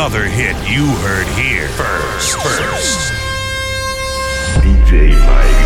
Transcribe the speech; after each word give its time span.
another 0.00 0.24
hit 0.24 0.56
you 0.66 0.86
heard 1.04 1.26
here 1.36 1.68
first. 1.68 2.40
First. 2.40 3.12
DJ 4.64 5.10
Mike 5.28 5.60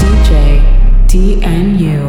DJ 0.00 0.30
DNU. 1.06 1.99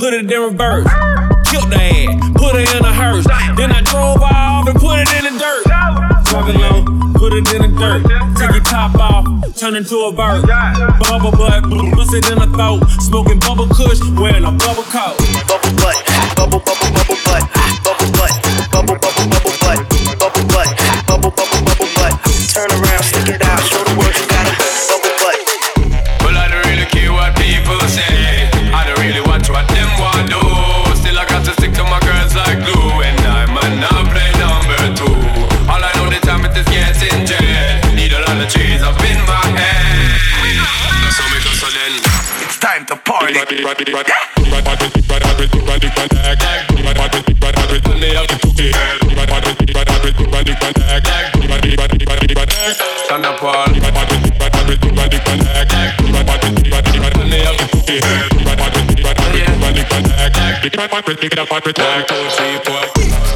put 0.00 0.14
it 0.14 0.32
in 0.32 0.40
reverse. 0.40 0.88
Killed 1.44 1.68
the 1.68 1.76
ass. 1.76 2.32
put 2.32 2.56
it 2.56 2.74
in 2.74 2.84
a 2.84 2.92
hearse. 2.92 3.26
Then 3.56 3.70
I 3.70 3.82
drove 3.82 4.22
off 4.22 4.66
and 4.66 4.80
put 4.80 4.98
it 4.98 5.12
in 5.12 5.28
the 5.28 5.38
dirt. 5.38 5.64
Driving 6.24 6.58
low, 6.58 6.84
put 7.12 7.34
it 7.34 7.44
in 7.52 7.60
the 7.60 7.78
dirt. 7.78 8.02
Take 8.38 8.52
your 8.52 8.64
top 8.64 8.94
off, 8.96 9.26
turn 9.56 9.76
into 9.76 9.96
a 10.08 10.12
bird. 10.12 10.46
Bubble 11.00 11.32
butt, 11.32 11.68
bust 11.94 12.14
it 12.14 12.30
in 12.30 12.38
a 12.40 12.46
throat. 12.46 12.88
Smoking 13.02 13.40
bubble 13.40 13.68
kush, 13.68 14.00
wearing 14.16 14.44
a 14.44 14.52
bubble 14.52 14.84
coat. 14.84 15.18
Bubble 15.46 15.76
butt, 15.76 15.96
bubble, 16.34 16.60
bubble, 16.60 16.74
bubble. 16.80 16.99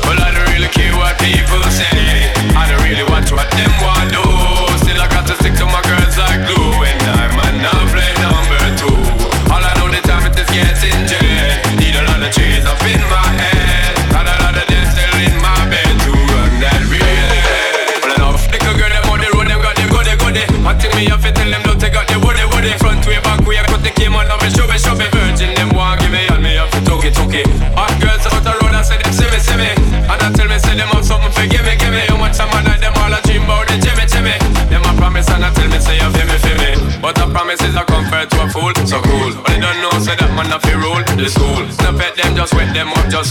Well, 0.05 0.21
I 0.21 0.31
don't 0.35 0.49
really 0.53 0.69
care 0.69 0.95
what 0.97 1.19
people 1.19 1.63
say. 1.71 2.31
I 2.55 2.69
don't 2.71 2.83
really 2.85 3.05
want 3.11 3.31
what 3.33 3.51
them 3.51 3.73
want. 3.83 4.04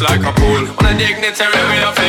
like 0.03 0.23
a 0.25 0.33
pool. 0.33 0.67
On 0.79 0.85
a 0.85 0.97
dignitary 0.97 1.63
way 1.69 1.83
of 1.83 2.02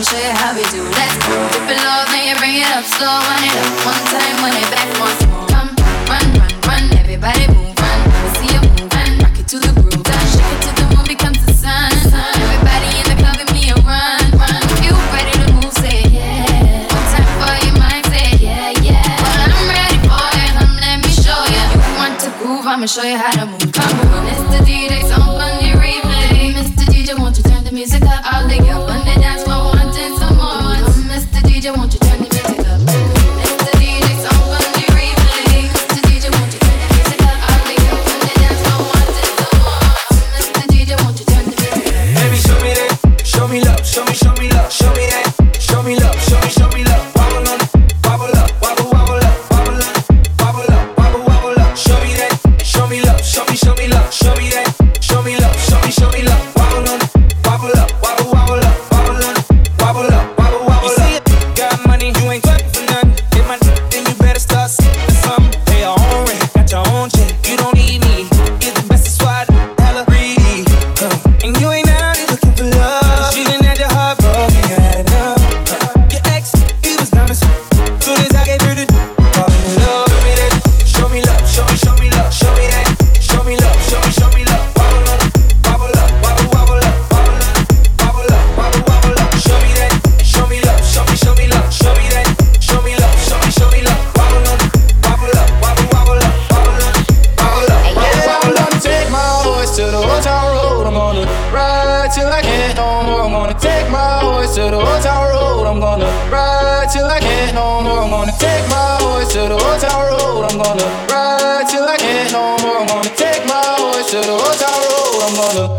and 0.00 0.08
show 0.08 0.16
you 0.16 0.32
how 0.32 0.56
we 0.56 0.64
do 0.72 0.80
that. 0.96 1.12
Dip 1.52 1.68
it 1.68 1.76
low, 1.84 2.08
then 2.08 2.24
you 2.24 2.34
bring 2.40 2.56
it 2.56 2.72
up 2.72 2.88
slow. 2.88 3.20
Run 3.20 3.44
it 3.44 3.52
up 3.52 3.68
one 3.84 4.04
time, 4.08 4.36
run 4.40 4.56
it 4.56 4.68
back 4.72 4.88
once 4.96 5.20
more. 5.28 5.44
Come, 5.52 5.76
run, 6.08 6.24
run, 6.40 6.52
run, 6.64 6.84
everybody 6.96 7.44
move, 7.52 7.76
run. 7.76 8.00
See 8.40 8.48
you 8.48 8.64
move, 8.64 8.88
run, 8.96 9.12
rock 9.20 9.36
it 9.36 9.44
to 9.52 9.60
the 9.60 9.68
groove. 9.76 10.00
Run. 10.00 10.24
Shake 10.32 10.52
it 10.56 10.60
till 10.64 10.76
the 10.80 10.86
moon 10.96 11.04
becomes 11.04 11.40
the 11.44 11.52
sun. 11.52 11.92
Everybody 12.00 12.88
in 12.96 13.06
the 13.12 13.16
club, 13.20 13.36
give 13.44 13.52
me 13.52 13.68
a 13.68 13.76
run, 13.84 14.24
run. 14.40 14.60
If 14.72 14.80
you 14.88 14.96
ready 15.12 15.36
to 15.36 15.46
move, 15.52 15.74
say 15.76 16.00
yeah. 16.08 16.88
One 16.88 17.06
time 17.12 17.28
for 17.36 17.54
your 17.60 17.76
mind, 17.76 18.04
say 18.08 18.40
yeah, 18.40 18.72
yeah. 18.80 19.04
Well, 19.04 19.52
I'm 19.52 19.68
ready 19.68 20.00
for 20.00 20.16
it, 20.16 20.50
come 20.56 20.80
let 20.80 20.96
me 21.04 21.12
show 21.12 21.40
you. 21.44 21.64
You 21.76 21.92
want 22.00 22.16
to 22.24 22.32
groove, 22.40 22.64
I'ma 22.64 22.88
show 22.88 23.04
you 23.04 23.20
how 23.20 23.36
to 23.36 23.44
move. 23.52 23.59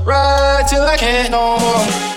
Ride 0.06 0.68
till 0.68 0.83
I 0.83 0.97
can't 0.97 1.31
no 1.31 1.57
more. 1.59 2.11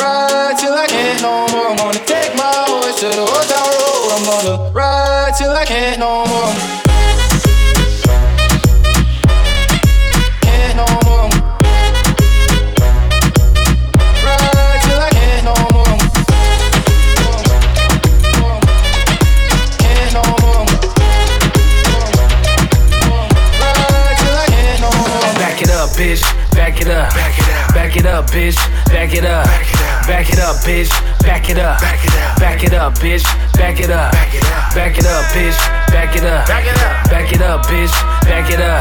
Ride 0.00 0.56
till 0.58 0.74
I 0.74 0.86
can't 0.86 1.22
no 1.22 1.46
more. 1.52 1.70
I'm 1.70 1.76
gonna 1.76 2.04
take 2.04 2.34
my 2.36 2.52
horse 2.68 3.00
to 3.00 3.08
the 3.08 3.20
old 3.20 3.48
town 3.50 3.70
road. 3.80 4.12
I'm 4.14 4.24
gonna 4.24 4.70
ride 4.72 5.34
till 5.36 5.50
I 5.50 5.64
can't 5.64 5.98
no 5.98 6.24
more. 6.26 6.52
Can't 10.44 10.76
no 10.76 10.86
more. 11.04 11.28
Ride 14.24 14.80
till 14.86 15.00
I 15.00 15.10
can't 15.16 15.44
no 15.44 15.54
more. 15.74 15.96
Can't 19.82 20.12
no 20.16 20.22
more. 20.42 20.64
Ride 23.60 24.16
till 24.20 24.36
I 24.36 24.46
can't 24.54 24.80
no 24.80 24.90
more. 24.98 25.34
Back 25.40 25.62
it 25.62 25.70
up 25.70 25.90
bitch 25.90 26.22
Back 26.52 26.80
it 26.80 26.88
up 26.88 27.12
Back 27.74 27.96
it 27.96 28.06
up 28.06 28.26
bitch 28.30 28.56
Back 28.86 29.14
it 29.14 29.24
up, 29.24 29.45
bitch. 30.64 30.90
Back 31.22 31.50
it 31.50 31.58
up. 31.58 31.80
Back 31.80 32.04
it 32.04 32.14
up. 32.14 32.40
Back 32.40 32.64
it 32.64 32.74
up, 32.74 32.94
bitch. 32.94 33.24
Back 33.54 33.80
it 33.80 33.90
up. 33.90 34.12
Back 34.74 34.98
it 34.98 35.06
up, 35.06 35.24
bitch. 35.32 35.56
Back 35.92 36.16
it 36.16 36.24
up. 36.24 36.46
Back 36.46 36.66
it 36.66 36.78
up. 36.78 37.10
Back 37.10 37.32
it 37.32 37.42
up, 37.42 37.62
bitch. 37.66 37.92
Back 38.24 38.50
it 38.50 38.60
up. 38.60 38.80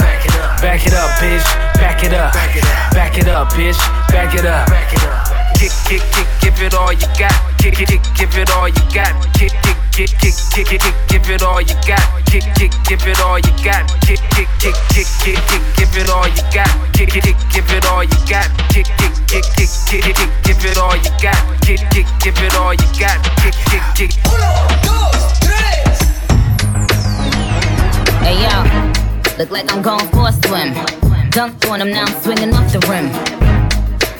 Back 0.62 0.86
it 0.86 0.94
up, 0.94 1.10
bitch. 1.20 1.46
Back 1.80 2.04
it 2.04 2.14
up. 2.14 2.34
Back 2.34 2.56
it 2.56 2.66
up. 2.66 2.94
Back 2.94 3.18
it 3.18 3.28
up, 3.28 3.50
bitch. 3.50 3.80
Back 4.12 4.34
it 4.36 4.46
up. 4.46 4.46
Back 4.46 4.46
it 4.46 4.46
up. 4.46 4.46
Back 4.46 4.46
it 4.46 4.46
up. 4.46 4.46
Back 4.46 4.46
it 4.46 4.46
up. 4.46 4.68
Back 4.68 4.94
it 4.94 5.04
up. 5.04 5.56
Kick, 5.56 5.72
kick, 5.88 6.02
kick, 6.12 6.28
give 6.42 6.62
it 6.62 6.74
all 6.74 6.92
you 6.92 7.08
got. 7.18 7.32
Kick, 7.58 7.76
kick, 7.76 7.88
kick, 7.88 8.02
give 8.16 8.38
it 8.38 8.50
all 8.52 8.68
you 8.68 8.84
got. 8.94 9.16
Kick, 9.34 9.52
kick, 9.64 9.78
kick, 9.96 10.10
kick, 10.20 10.36
kick, 10.52 10.68
kick, 10.68 10.82
kick, 10.82 10.96
give 11.08 11.30
it 11.30 11.42
all 11.42 11.62
you 11.62 11.74
got. 11.88 12.04
Kick, 12.26 12.44
kick, 12.56 12.72
give 12.84 13.08
it 13.08 13.20
all 13.22 13.40
you 13.40 13.52
got. 13.64 13.88
Kick, 14.02 14.20
kick, 14.36 14.50
kick, 14.60 14.76
kick, 14.92 15.08
kick, 15.24 15.40
kick, 15.48 15.64
give 15.78 15.96
it 15.96 16.10
all 16.10 16.28
you 16.28 16.44
got. 16.52 16.68
Kick, 16.92 17.10
kick, 17.10 17.38
give 17.54 17.72
it 17.72 17.86
all 17.86 18.04
you 18.04 18.20
got. 18.28 18.52
Kick, 18.68 18.88
kick, 19.00 19.16
kick, 19.28 19.46
kick, 19.56 19.72
kick, 19.88 20.16
kick, 20.16 20.30
give 20.44 20.66
it 20.66 20.78
all 20.78 20.96
you 20.98 21.12
got. 21.24 21.40
Kick, 21.62 21.80
kick, 21.92 22.08
give 22.20 22.38
it 22.44 22.56
all 22.56 22.74
you 22.74 22.90
got. 23.00 23.24
Kick, 23.40 23.56
kick, 23.72 23.84
kick. 23.96 24.12
Hey 28.20 28.36
yo, 28.44 29.38
look 29.38 29.52
like 29.52 29.72
I'm 29.72 29.82
going 29.82 30.08
for 30.12 30.28
a 30.28 30.34
swim. 30.44 30.74
Dunked 31.32 31.70
on 31.72 31.80
him, 31.80 31.92
now 31.92 32.04
I'm 32.04 32.22
swinging 32.22 32.54
off 32.54 32.72
the 32.74 32.80
rim. 32.92 33.65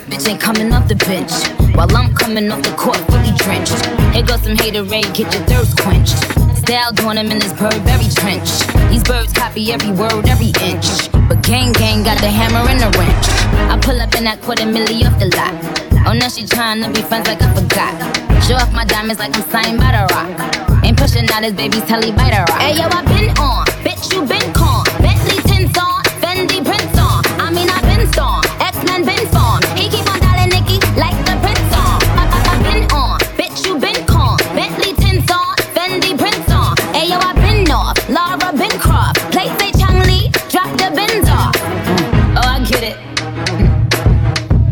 Bitch 0.06 0.30
ain't 0.30 0.40
coming 0.40 0.72
off 0.72 0.88
the 0.88 0.96
bench. 0.96 1.34
While 1.74 1.90
I'm 1.98 2.14
coming 2.14 2.52
off 2.52 2.62
the 2.62 2.70
court 2.78 2.98
fully 3.10 3.34
drenched. 3.42 3.74
Here 4.14 4.22
goes 4.22 4.42
some 4.44 4.54
haterade, 4.54 5.10
get 5.18 5.34
your 5.34 5.42
thirst 5.50 5.78
quenched. 5.82 6.14
Style 6.62 6.94
on 7.10 7.18
him 7.18 7.32
in 7.32 7.40
this 7.40 7.54
Burberry 7.54 8.06
trench. 8.14 8.50
These 8.94 9.02
birds 9.02 9.34
copy 9.34 9.74
every 9.74 9.90
word, 9.90 10.30
every 10.30 10.54
inch. 10.62 11.10
But 11.28 11.42
gang 11.42 11.74
gang 11.74 12.04
got 12.04 12.22
the 12.22 12.30
hammer 12.30 12.70
and 12.70 12.80
the 12.80 12.94
wrench. 12.98 13.26
I 13.66 13.80
pull 13.82 14.00
up 14.00 14.14
in 14.14 14.26
that 14.26 14.42
quarter 14.42 14.70
milli 14.70 15.02
off 15.10 15.18
the 15.18 15.34
lot. 15.34 15.58
Oh, 16.06 16.14
now 16.14 16.30
she 16.30 16.46
tryna 16.46 16.94
be 16.94 17.02
friends 17.02 17.28
like 17.28 17.42
I 17.42 17.50
forgot. 17.58 17.98
Show 18.46 18.62
off 18.62 18.72
my 18.74 18.86
diamonds 18.86 19.18
like 19.18 19.36
I'm 19.36 19.42
signed 19.50 19.80
by 19.80 19.90
the 19.90 20.06
rock. 20.14 20.86
Ain't 20.86 20.98
pushing 20.98 21.26
out 21.34 21.42
his 21.42 21.54
baby's 21.54 21.84
telly 21.86 22.12
by 22.12 22.30
the 22.30 22.46
rock. 22.46 22.62
Hey 22.62 22.78
yo, 22.78 22.86
I 22.86 23.02
been 23.10 23.34
on, 23.42 23.66
bitch 23.82 24.14
you 24.14 24.22
been 24.22 24.54
con. 24.54 24.86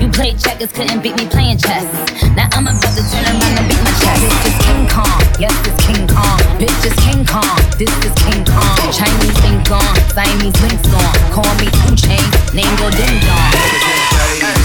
You 0.00 0.12
played 0.12 0.38
checkers, 0.38 0.72
couldn't 0.72 1.02
beat 1.02 1.16
me 1.16 1.26
playing 1.26 1.58
chess. 1.58 1.88
Now 2.36 2.48
I'm 2.52 2.68
about 2.68 2.92
to 2.94 3.02
turn 3.08 3.24
around 3.24 3.56
and 3.56 3.66
beat 3.68 3.80
my 3.80 3.92
chest. 3.96 4.20
This 4.20 4.52
is 4.52 4.56
King 4.64 4.84
Kong, 4.92 5.20
yes, 5.40 5.56
it's 5.64 5.80
King 5.88 6.04
Kong. 6.06 6.38
Bitch, 6.60 6.84
is 6.84 6.96
King 7.00 7.24
Kong, 7.24 7.56
this 7.80 7.92
is 8.04 8.12
King 8.20 8.44
Kong. 8.44 8.76
Chinese 8.92 9.40
ink 9.48 9.70
on, 9.72 9.92
Siamese 10.12 10.56
links 10.60 10.92
on. 10.92 11.12
Call 11.32 11.48
me 11.56 11.68
Two 11.80 11.96
Chain, 11.96 12.24
name 12.52 12.70
go 12.76 12.92
Ding 12.92 13.18
Dong. 13.24 13.52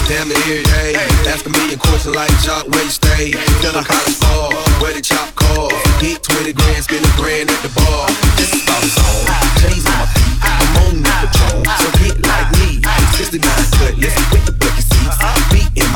Damn 0.07 0.27
the 0.27 0.35
every 0.35 0.63
day. 0.67 1.00
Ask 1.31 1.45
a 1.45 1.50
million 1.50 1.79
questions 1.79 2.15
like 2.15 2.31
Jock, 2.43 2.67
where 2.67 2.83
you 2.83 2.91
stay? 2.91 3.31
Done 3.63 3.79
a 3.79 3.83
college 3.88 4.19
where 4.83 4.93
the 4.93 5.01
chop 5.01 5.33
call? 5.35 5.69
Get 6.01 6.23
20 6.23 6.53
grand, 6.53 6.83
spend 6.83 7.05
a 7.05 7.11
grand 7.15 7.50
at 7.50 7.61
the 7.63 7.71
bar. 7.71 8.07
This 8.35 8.51
is 8.51 8.63
about 8.67 8.83
zone. 8.83 9.25
J's 9.63 9.85
on 9.88 9.95
my 9.95 10.05
feet, 10.11 10.35
I'm 10.43 10.75
on 10.83 10.95
the 11.00 11.13
patrol. 11.23 11.63
So 11.79 11.88
get 12.03 12.19
like 12.27 12.51
me. 12.59 12.81
69 13.15 13.47
cutlass 13.47 14.01
with 14.01 14.11
the 14.11 14.21
bucket 14.27 14.31
seats. 14.31 14.40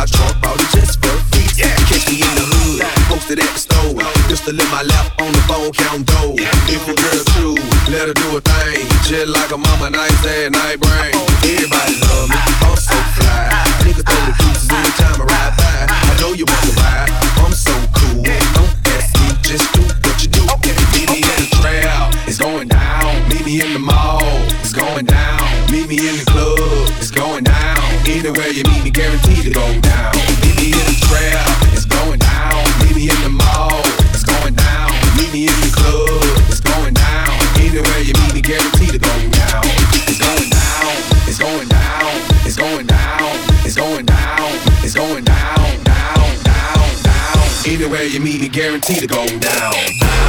My 0.06 0.12
trunk, 0.14 0.38
bought 0.40 0.62
it 0.62 0.70
just 0.70 1.02
for 1.02 1.18
feet. 1.34 1.50
Catch 1.90 2.06
me 2.14 2.22
in 2.22 2.34
the 2.38 2.46
hood, 2.46 2.86
posted 3.10 3.42
at 3.42 3.50
the 3.50 3.58
store. 3.58 3.98
Just 4.30 4.46
to 4.46 4.54
live 4.54 4.70
my 4.70 4.86
lap 4.86 5.10
on 5.18 5.34
the 5.34 5.42
phone, 5.50 5.74
count 5.74 6.06
dough. 6.06 6.38
If 6.38 6.86
your 6.86 6.94
girl 6.94 7.26
true, 7.34 7.58
let 7.90 8.06
her 8.06 8.14
do 8.14 8.38
a 8.38 8.42
thing. 8.42 8.86
Just 9.02 9.34
like 9.34 9.50
a 9.50 9.58
mama, 9.58 9.90
nice 9.90 10.22
and 10.30 10.54
night 10.54 10.78
brain. 10.78 11.10
Everybody 11.42 11.98
love 12.06 12.30
me, 12.30 12.38
I'm 12.38 12.78
so 12.78 12.94
fly. 13.18 13.50
Nigga 13.82 14.06
throw 14.06 14.22
the 14.30 14.34
deuces 14.46 14.70
anytime 14.70 15.18
I 15.18 15.26
ride 15.26 15.54
by. 15.58 15.90
I 15.90 16.14
know 16.22 16.38
you 16.38 16.46
want 16.46 16.62
to 16.70 16.74
ride, 16.78 17.10
I'm 17.42 17.54
so 17.58 17.74
cool. 17.98 18.22
Don't 18.22 18.78
ask 18.94 19.10
me, 19.18 19.34
just 19.42 19.66
do 19.74 19.82
what 19.90 20.22
you 20.22 20.30
do. 20.30 20.46
Meet 20.94 21.10
me 21.18 21.26
in 21.26 21.38
the 21.42 21.50
trail, 21.58 22.14
it's 22.30 22.38
going 22.38 22.70
down. 22.70 23.10
Meet 23.34 23.42
me 23.42 23.58
in 23.58 23.74
the 23.74 23.82
mall, 23.82 24.22
it's 24.62 24.70
going 24.70 25.10
down. 25.10 25.42
Meet 25.74 25.90
me 25.90 25.98
in 25.98 26.22
the 26.22 26.26
club, 26.30 26.94
it's 27.02 27.10
going 27.10 27.42
down. 27.50 27.85
Anywhere 28.08 28.50
you 28.50 28.64
meet 28.70 28.84
me, 28.84 28.92
guaranteed 28.92 29.46
to 29.46 29.50
go 29.50 29.66
down. 29.82 30.14
Meet 30.42 30.56
me 30.62 30.68
in 30.78 30.86
the 30.86 30.98
trail, 31.10 31.42
it's 31.74 31.86
going 31.86 32.20
down. 32.20 32.64
Meet 32.86 32.96
me 32.96 33.10
in 33.10 33.20
the 33.24 33.30
mall, 33.30 33.82
it's 34.14 34.24
going 34.24 34.54
down. 34.54 34.92
Meet 35.18 35.34
me 35.34 35.48
in 35.50 35.58
the 35.66 35.72
club, 35.74 36.22
it's 36.46 36.60
going 36.62 36.94
down. 36.94 37.34
Anywhere 37.58 38.00
you 38.06 38.14
meet 38.22 38.34
me, 38.36 38.42
guaranteed 38.42 38.94
to 38.94 39.00
go 39.00 39.10
down. 39.10 39.66
It's 40.06 40.22
going 40.22 40.50
down, 40.54 40.96
it's 41.26 41.40
going 41.40 41.68
down, 41.68 42.14
it's 42.46 42.56
going 42.56 42.86
down, 42.86 43.38
it's 43.66 43.76
going 43.76 44.06
down, 44.06 44.54
it's 44.86 44.94
going 44.94 45.24
down, 45.26 45.84
down, 45.84 46.44
down, 46.46 46.90
down. 47.02 47.50
Anywhere 47.66 48.04
you 48.04 48.20
meet 48.20 48.40
me, 48.40 48.50
guaranteed 48.50 49.00
to 49.00 49.08
go 49.08 49.26
down. 49.40 50.25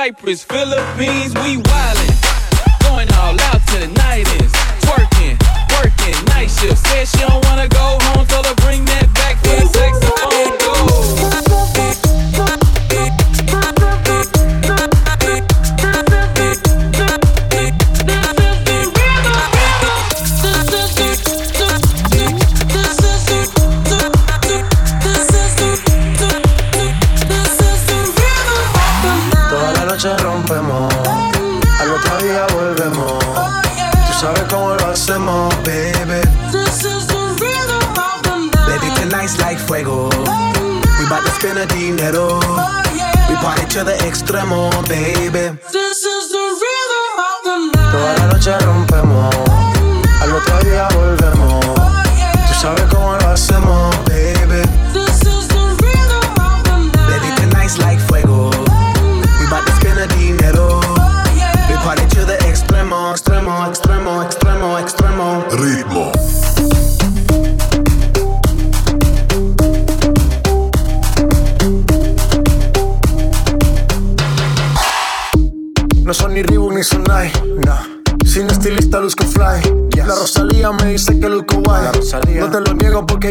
Cyprus, 0.00 0.44
Philippines, 0.44 1.34
we 1.34 1.58
wildin'. 1.58 2.49
extremo, 44.30 44.70
baby. 44.88 45.58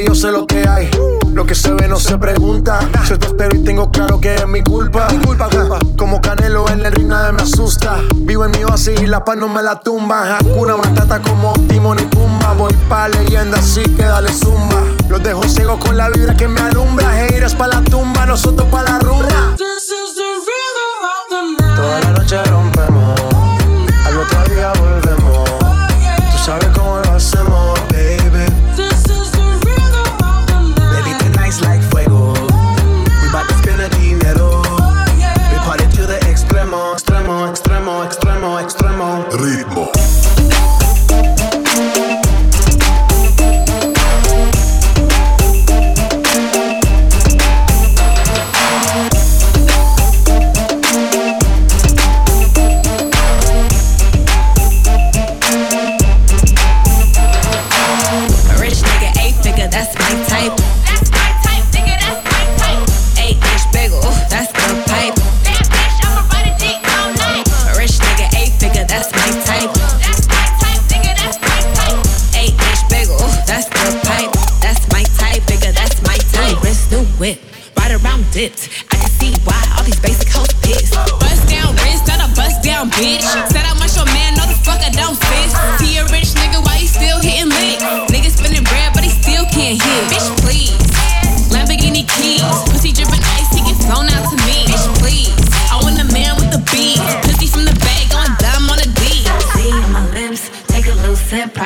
yo 0.06 0.16
sé 0.16 0.32
lo 0.32 0.46
que 0.46 0.68
hay. 0.68 0.90
Lo 1.34 1.46
que 1.46 1.56
se 1.56 1.74
ve 1.74 1.88
no 1.88 1.98
se 1.98 2.18
pregunta. 2.18 2.80
Yo 3.08 3.18
te 3.18 3.28
espero 3.28 3.56
y 3.56 3.64
tengo 3.64 3.92
claro 3.92 4.20
que 4.20 4.36
es 4.36 4.48
mi 4.48 4.62
culpa. 4.62 5.08
Mi 5.12 5.26
culpa, 5.26 5.50
culpa. 5.50 5.80
Como 5.98 6.22
Canelo 6.22 6.68
en 6.70 6.86
el 6.86 6.92
ring 6.92 7.08
nadie 7.08 7.32
me 7.34 7.44
asusta. 7.44 8.00
Vivo 8.16 8.46
en 8.46 8.52
mi 8.52 8.64
oasis 8.64 9.00
y 9.02 9.08
la 9.08 9.24
paz 9.24 9.38
no 9.38 9.48
me 9.48 9.62
la 9.62 9.80
tumba. 9.80 10.38
Hakuna 10.38 10.78
Matata 10.78 11.22
como 11.22 11.54
Timon 11.68 12.00
y 12.00 12.04
Pumba. 12.04 12.54
Voy 12.54 12.74
pa' 12.88 13.08
leyenda 13.10 13.58
así 13.58 13.84
que 13.84 14.04
dale 14.04 14.32
zumba. 14.34 14.84
Los 15.08 15.24
dejo 15.24 15.44
ciegos 15.44 15.84
con 15.84 15.98
la 15.98 16.10
vibra 16.10 16.36
que 16.36 16.48
me 16.48 16.62
alumbra. 16.62 17.10
Pa' 17.60 17.68
la 17.68 17.82
tumba, 17.82 18.26
nosotros 18.26 18.70
pa' 18.72 18.84
la 18.84 18.89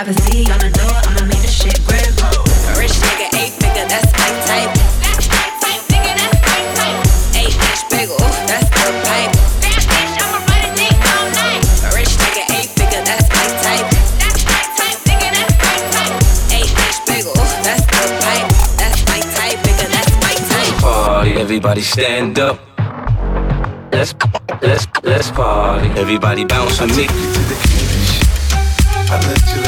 little 0.06 0.22
sip, 0.22 0.34
privacy 0.34 0.52
on 0.52 0.60
the 0.60 0.70
door, 0.70 0.92
I'ma 0.92 1.26
make 1.28 1.42
the 1.42 1.48
shit 1.48 1.80
grip. 1.88 2.04
A 2.04 2.80
rich 2.80 2.92
nigga, 2.92 3.28
eight 3.40 3.54
figure, 3.56 3.88
that's 3.88 4.12
my 4.14 4.30
type. 4.48 4.72
Eight 7.36 7.56
inch 7.56 7.84
bagel, 7.90 8.18
that's 8.48 8.68
the 8.70 8.92
pipe. 9.08 9.32
A 11.84 11.96
rich 11.96 12.14
nigga, 12.20 12.44
eight 12.52 12.70
figure, 12.76 13.04
that's 13.04 13.28
my 13.30 13.48
type. 13.64 13.88
Eight 16.52 16.72
inch 16.72 17.00
bagel, 17.08 17.34
that's 17.64 17.86
the 17.88 18.04
pipe. 18.24 18.48
That's 18.78 19.00
my 19.08 19.20
type, 19.20 19.60
nigga, 19.64 19.88
that's 19.88 20.14
my 20.20 20.36
type. 20.52 20.82
Party, 20.82 21.32
everybody 21.34 21.82
stand 21.82 22.40
up. 22.40 22.60
Let's 23.92 24.14
let's 24.62 24.88
let's 25.04 25.32
party. 25.32 25.88
Everybody 26.00 26.46
bounce 26.46 26.82
with 26.82 26.98
me. 26.98 27.08
I 29.14 29.20
let 29.28 29.56
you 29.56 29.63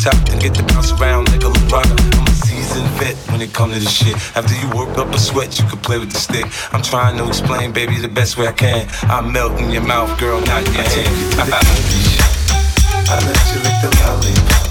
top 0.00 0.16
and 0.30 0.40
get 0.40 0.54
the 0.54 0.62
bounce 0.62 0.92
around 0.92 1.28
like 1.28 1.44
a 1.44 1.52
rocker. 1.68 1.92
I'm 2.16 2.26
a 2.26 2.30
seasoned 2.30 2.88
vet 2.96 3.16
when 3.30 3.42
it 3.42 3.52
comes 3.52 3.74
to 3.74 3.80
this 3.80 3.92
shit. 3.92 4.16
After 4.34 4.54
you 4.56 4.68
work 4.74 4.96
up 4.96 5.12
a 5.14 5.18
sweat, 5.18 5.58
you 5.58 5.66
can 5.66 5.78
play 5.78 5.98
with 5.98 6.10
the 6.10 6.18
stick. 6.18 6.46
I'm 6.72 6.82
trying 6.82 7.18
to 7.18 7.28
explain, 7.28 7.72
baby, 7.72 7.98
the 7.98 8.08
best 8.08 8.38
way 8.38 8.48
I 8.48 8.52
can. 8.52 8.88
I 9.02 9.20
melt 9.20 9.60
in 9.60 9.70
your 9.70 9.82
mouth, 9.82 10.18
girl, 10.18 10.40
not 10.40 10.64
your 10.64 10.84
hand. 10.88 11.40
I 13.12 13.16
let 13.26 13.40
you 13.52 13.60
lick 13.60 13.76
the 13.82 13.90
lollipop. 14.00 14.69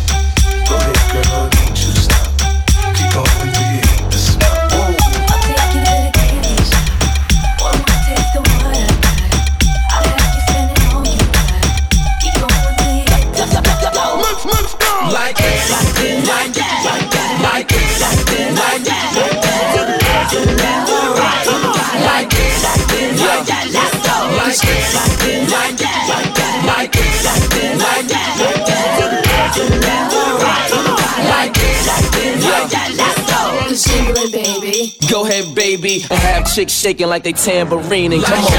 Baby, 35.90 36.06
and 36.10 36.20
have 36.20 36.54
chicks 36.54 36.74
shaking 36.74 37.08
like 37.08 37.24
they 37.24 37.34
tambourine. 37.34 38.14
And 38.14 38.24
come 38.24 38.44
on. 38.44 38.50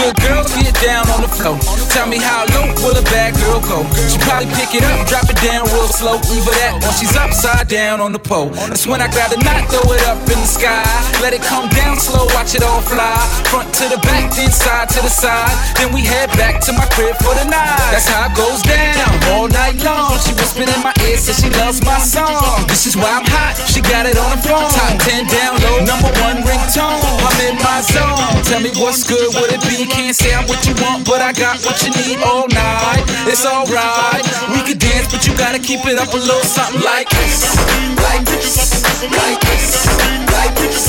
Good 0.00 0.16
girls 0.20 0.54
get 0.54 0.74
down 0.80 1.08
on 1.10 1.22
the 1.22 1.29
tell 1.40 2.06
me 2.06 2.18
how 2.18 2.44
low 2.52 2.68
will 2.84 2.96
a 2.96 3.04
bad 3.08 3.32
girl 3.40 3.60
go? 3.64 3.80
She 4.08 4.20
probably 4.20 4.48
pick 4.60 4.76
it 4.76 4.84
up, 4.84 5.08
drop 5.08 5.24
it 5.24 5.40
down 5.40 5.64
real 5.72 5.88
slow. 5.88 6.20
Either 6.20 6.54
that 6.60 6.84
or 6.84 6.92
she's 6.92 7.16
upside 7.16 7.68
down 7.68 8.00
on 8.00 8.12
the 8.12 8.18
pole. 8.18 8.52
That's 8.68 8.86
when 8.86 9.00
I 9.00 9.08
grab 9.08 9.32
the 9.32 9.40
knot, 9.40 9.64
throw 9.72 9.88
it 9.92 10.04
up 10.04 10.20
in 10.28 10.36
the 10.36 10.50
sky. 10.50 10.84
Let 11.24 11.32
it 11.32 11.40
come 11.42 11.68
down 11.72 11.96
slow, 11.96 12.28
watch 12.36 12.54
it 12.54 12.62
all 12.62 12.82
fly. 12.84 13.16
Front 13.48 13.72
to 13.80 13.88
the 13.88 13.96
back, 14.04 14.32
then 14.36 14.50
side 14.52 14.88
to 14.90 15.00
the 15.00 15.08
side. 15.08 15.52
Then 15.80 15.94
we 15.94 16.04
head 16.04 16.28
back 16.36 16.60
to 16.68 16.72
my 16.76 16.84
crib 16.92 17.16
for 17.24 17.32
the 17.32 17.48
night. 17.48 17.88
That's 17.88 18.08
how 18.08 18.28
it 18.28 18.36
goes 18.36 18.60
down 18.60 19.08
all 19.32 19.48
night 19.48 19.80
long. 19.80 20.20
She 20.20 20.36
whispering 20.36 20.68
in 20.68 20.82
my 20.84 20.92
ear, 21.08 21.16
says 21.16 21.40
she 21.40 21.48
loves 21.56 21.80
my 21.80 21.98
song. 21.98 22.68
This 22.68 22.84
is 22.84 22.96
why 22.96 23.08
I'm 23.08 23.24
hot. 23.24 23.56
She 23.64 23.80
got 23.80 24.04
it 24.04 24.16
on 24.20 24.28
the 24.36 24.40
phone. 24.44 24.68
Top 24.68 24.92
10 25.08 25.24
down 25.24 25.56
low, 25.64 25.76
number 25.88 26.12
one 26.20 26.44
ringtone. 26.44 27.00
I'm 27.00 27.38
in 27.48 27.56
my 27.64 27.80
zone. 27.80 28.44
Tell 28.44 28.60
me 28.60 28.70
what's 28.76 29.08
good, 29.08 29.32
would 29.40 29.52
it 29.52 29.62
be? 29.64 29.88
Can't 29.88 30.14
say 30.14 30.34
I'm 30.34 30.44
what 30.46 30.66
you 30.68 30.74
want, 30.84 31.08
but 31.08 31.22
I 31.22 31.29
got 31.32 31.62
what 31.64 31.82
you 31.82 31.90
need 31.90 32.22
all 32.22 32.48
night. 32.48 33.04
It's 33.26 33.44
alright. 33.46 34.24
We 34.50 34.62
could 34.66 34.78
dance, 34.78 35.06
but 35.12 35.26
you 35.26 35.36
gotta 35.36 35.58
keep 35.58 35.84
it 35.86 35.98
up 35.98 36.12
a 36.12 36.16
little 36.16 36.42
something 36.42 36.82
like 36.82 37.08
this. 37.10 37.56
Like 38.02 38.24
this. 38.24 38.82
Like 39.04 39.40
this. 39.40 39.86
Like 40.32 40.54
this. 40.56 40.80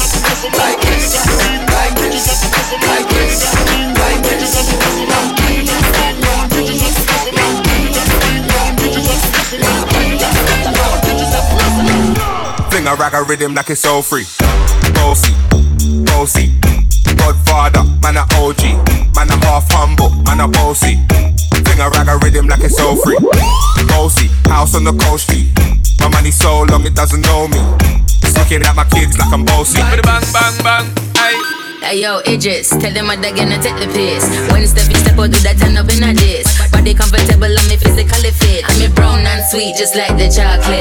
Like 0.57 0.81
this. 0.81 1.21
Like 1.21 1.89
this. 1.91 2.25
Like 2.81 3.07
this. 3.09 3.37
Like 3.99 4.17
this. 4.17 4.61
Fling 12.69 12.87
a 12.87 12.95
rag 12.95 13.13
a 13.13 13.23
rhythm 13.23 13.53
like 13.53 13.69
it's 13.69 13.85
all 13.85 14.01
free. 14.01 14.25
Bossy, 14.93 15.33
bossy. 16.05 16.80
Godfather, 17.21 17.85
man 18.01 18.17
a 18.17 18.25
OG. 18.41 18.61
Man 19.13 19.29
a 19.29 19.37
half 19.45 19.69
humble, 19.69 20.09
man 20.25 20.41
a 20.41 20.47
bossy. 20.47 20.97
Fling 21.61 21.79
a 21.79 21.87
rag 21.93 22.09
a 22.09 22.17
rhythm 22.25 22.47
like 22.47 22.65
it's 22.65 22.79
all 22.81 22.97
free. 22.97 23.17
Bossy, 23.87 24.27
house 24.49 24.73
on 24.73 24.83
the 24.83 24.93
coast 25.05 25.29
street. 25.29 25.53
My 26.01 26.09
money 26.09 26.31
so 26.31 26.63
long 26.63 26.85
it 26.85 26.95
doesn't 26.95 27.21
know 27.21 27.47
me. 27.47 27.61
It's 28.25 28.33
looking 28.37 28.63
at 28.65 28.75
my 28.75 28.85
kids 28.89 29.17
like 29.19 29.31
I'm 29.31 29.45
bossy. 29.45 29.77
Bang, 29.77 30.01
bang, 30.01 30.57
bang, 30.65 30.85
aye. 31.21 31.61
Hey 31.81 32.01
yo, 32.01 32.21
Idris, 32.25 32.69
tell 32.69 32.93
them 32.93 33.05
what 33.05 33.21
they're 33.21 33.35
gonna 33.35 33.61
take 33.61 33.77
the 33.77 33.89
piss. 33.93 34.25
When 34.49 34.65
step 34.65 34.89
you 34.89 34.97
step 34.97 35.17
out, 35.17 35.29
do 35.29 35.37
that 35.45 35.61
turn 35.61 35.77
up 35.77 35.89
in 35.93 36.01
a 36.01 36.13
this. 36.13 36.49
Body 36.71 36.93
comfortable, 36.93 37.49
I'm 37.49 37.65
me 37.69 37.77
physically 37.77 38.31
fit. 38.33 38.65
I'm 38.65 38.79
me 38.81 38.87
brown 38.93 39.21
and 39.21 39.45
sweet, 39.45 39.77
just 39.77 39.93
like 39.93 40.17
the 40.17 40.25
chocolate. 40.29 40.80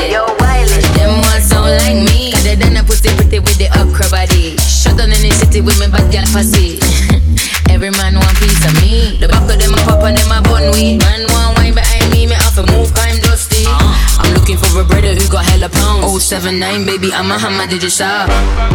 7-9, 16.31 16.87
baby, 16.87 17.13
I'm 17.13 17.29
a 17.33 17.35
Hamad 17.35 17.71
Jasa. 17.71 18.29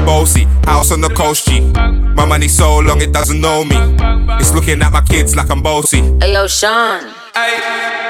Bossy, 0.06 0.44
house 0.66 0.92
on 0.92 1.00
the 1.00 1.08
coast, 1.08 1.48
G. 1.48 1.62
My 2.14 2.26
money 2.26 2.50
so 2.50 2.80
long 2.80 3.00
it 3.02 3.14
doesn't 3.14 3.40
know 3.40 3.64
me. 3.64 3.78
It's 4.42 4.54
looking 4.54 4.82
at 4.82 4.92
my 4.92 5.00
kids 5.00 5.38
like 5.38 5.50
I'm 5.50 5.64
bossy. 5.64 6.02
Ayo, 6.20 6.50
Sean. 6.50 7.14
Ay. 7.34 8.05